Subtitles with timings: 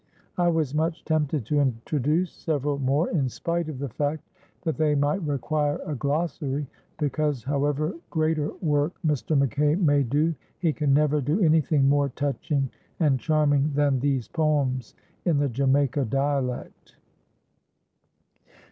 [0.35, 4.27] I was much tempted to introduce several more, in spite of the fact
[4.63, 6.65] that they might require a glossary,
[6.97, 9.37] because however greater work Mr.
[9.37, 14.95] McKay may do he can never do anything more touching and charming than these poems
[15.23, 16.95] in the Jamaica dialect.